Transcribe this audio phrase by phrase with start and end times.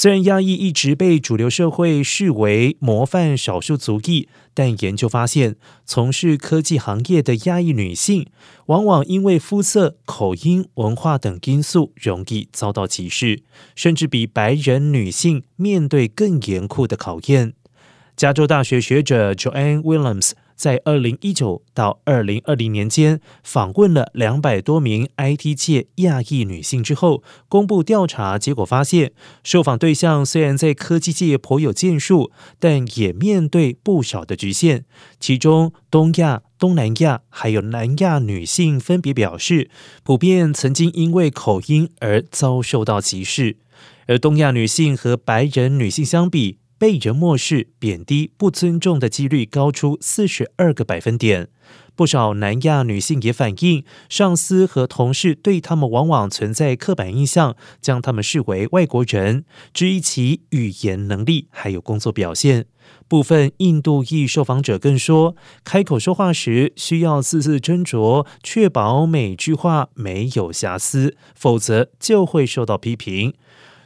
[0.00, 8.28] 虽然亚裔一直被主流社会视为模范少数族裔，但研究发现，从事科技行业的亚裔女性，
[8.66, 13.42] 往往因为肤色、口音、文化等因素，容易遭到歧视，
[13.74, 17.54] 甚至比白人女性面对更严酷的考验。
[18.16, 20.30] 加州大学学者 Joanne Williams。
[20.58, 29.12] 在二零一九到二零二零年间，访问了两百多名 IT 界亚裔女性之后，公布调查结果发现，
[29.44, 34.84] 受访对象虽然在科技界颇有建树，但也面对不少的局限。
[35.20, 39.70] 其中，东亚、东南亚还有南亚女性分别表示，
[40.02, 43.58] 普遍曾经因为口音而遭受到歧视，
[44.08, 46.58] 而东亚女性和白人女性相比。
[46.78, 51.48] 被人漠视、贬低、不尊重的几率高出四十二个百分点。
[51.94, 62.66] 不少南亚女性也反映，上司和同事对他们往往存在刻板印象，将他们视为外国人，质疑其语言能力还有工作表现。
[63.08, 73.34] 部分印度裔受访者更说，开口说话时需要字字斟酌，确保每句话没有瑕疵，否则就会受到批评。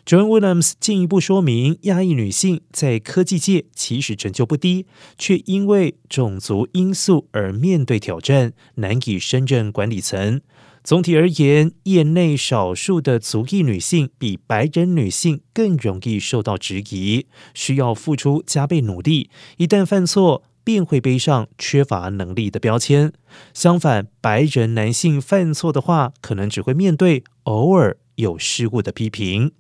[0.04, 4.86] John Williams 进一步说明，亚裔女性在科技界其实成就不低，
[5.16, 10.40] 却因为种族因素而面对挑战，难以升任管理层。
[10.82, 19.30] 总体而言，业内少数的族裔女性比白人女性更容易受到质疑，需要付出加倍努力。
[19.58, 23.12] 一旦犯错，便会背上缺乏能力的标签。
[23.54, 29.52] 相反，白人男性犯错的话，可能只会面对偶尔有失误的批评。